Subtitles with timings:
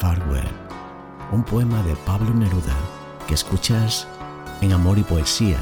[0.00, 0.48] Farewell,
[1.30, 2.74] un poema de Pablo Neruda
[3.28, 4.08] que escuchas
[4.62, 5.58] en Amor y Poesía.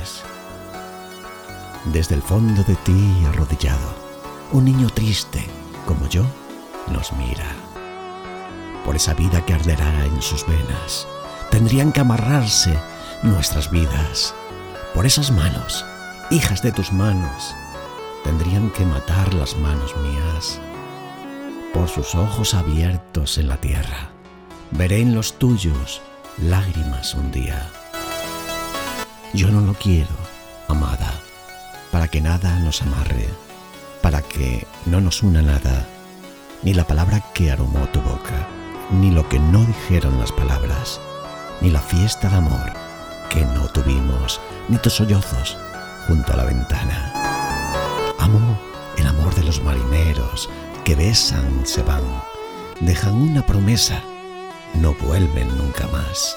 [0.00, 0.22] Es.
[1.92, 3.94] Desde el fondo de ti arrodillado,
[4.52, 5.44] un niño triste
[5.86, 6.24] como yo
[6.92, 7.44] nos mira.
[8.84, 11.06] Por esa vida que arderá en sus venas,
[11.50, 12.78] tendrían que amarrarse
[13.22, 14.34] nuestras vidas.
[14.94, 15.84] Por esas manos,
[16.30, 17.54] hijas de tus manos,
[18.22, 20.60] tendrían que matar las manos mías.
[21.74, 24.10] Por sus ojos abiertos en la tierra,
[24.70, 26.00] veré en los tuyos
[26.38, 27.68] lágrimas un día.
[29.34, 30.14] Yo no lo quiero,
[30.68, 31.12] amada,
[31.90, 33.28] para que nada nos amarre,
[34.02, 35.84] para que no nos una nada,
[36.62, 38.46] ni la palabra que aromó tu boca,
[38.92, 41.00] ni lo que no dijeron las palabras,
[41.60, 42.72] ni la fiesta de amor
[43.30, 45.58] que no tuvimos, ni tus sollozos
[46.06, 47.43] junto a la ventana.
[50.84, 52.02] Que besan se van,
[52.80, 54.02] dejan una promesa,
[54.74, 56.36] no vuelven nunca más.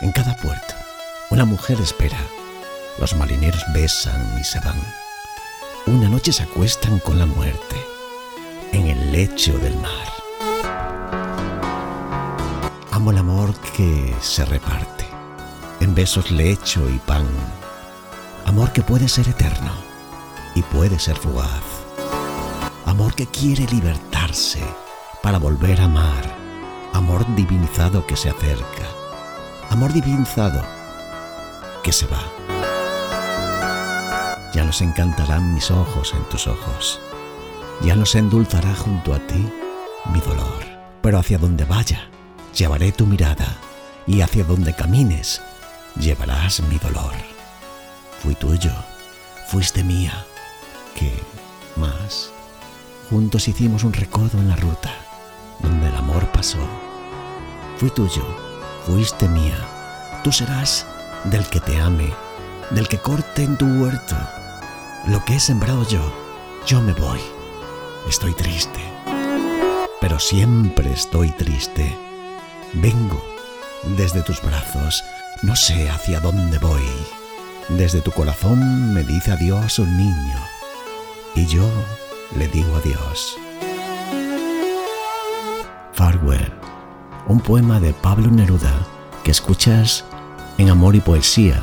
[0.00, 0.74] En cada puerto,
[1.30, 2.18] una mujer espera,
[2.98, 4.80] los marineros besan y se van.
[5.86, 7.76] Una noche se acuestan con la muerte
[8.72, 10.08] en el lecho del mar.
[12.90, 15.06] Amo el amor que se reparte
[15.80, 17.26] en besos, lecho y pan.
[18.44, 19.72] Amor que puede ser eterno
[20.54, 21.81] y puede ser fugaz.
[22.92, 24.60] Amor que quiere libertarse
[25.22, 26.36] para volver a amar.
[26.92, 28.86] Amor divinizado que se acerca.
[29.70, 30.62] Amor divinizado
[31.82, 32.20] que se va.
[34.52, 37.00] Ya nos encantarán mis ojos en tus ojos.
[37.80, 39.50] Ya nos endulzará junto a ti
[40.12, 40.62] mi dolor.
[41.00, 42.10] Pero hacia donde vaya,
[42.54, 43.56] llevaré tu mirada.
[44.06, 45.40] Y hacia donde camines,
[45.98, 47.14] llevarás mi dolor.
[48.22, 48.72] Fui tuyo,
[49.48, 50.26] fuiste mía.
[50.94, 51.18] ¿Qué
[51.76, 52.30] más?
[53.12, 54.90] Juntos hicimos un recodo en la ruta,
[55.58, 56.66] donde el amor pasó.
[57.76, 58.24] Fui tuyo,
[58.86, 59.58] fuiste mía.
[60.24, 60.86] Tú serás
[61.24, 62.10] del que te ame,
[62.70, 64.16] del que corte en tu huerto.
[65.08, 66.00] Lo que he sembrado yo,
[66.66, 67.20] yo me voy.
[68.08, 68.80] Estoy triste,
[70.00, 71.94] pero siempre estoy triste.
[72.72, 73.22] Vengo
[73.94, 75.04] desde tus brazos,
[75.42, 76.88] no sé hacia dónde voy.
[77.68, 80.38] Desde tu corazón me dice adiós un niño
[81.34, 81.68] y yo
[82.36, 83.36] le digo adiós.
[85.92, 86.52] Farewell,
[87.28, 88.86] un poema de Pablo Neruda
[89.22, 90.04] que escuchas
[90.58, 91.62] en Amor y Poesía.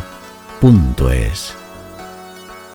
[1.11, 1.58] Es.